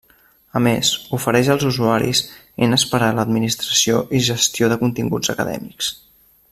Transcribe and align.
A 0.59 0.61
més, 0.67 0.89
ofereix 1.17 1.51
als 1.55 1.65
usuaris 1.67 2.21
eines 2.67 2.87
per 2.93 3.03
a 3.09 3.11
l’administració 3.19 4.03
i 4.19 4.23
gestió 4.31 4.71
de 4.73 4.83
continguts 4.85 5.35
acadèmics. 5.37 5.97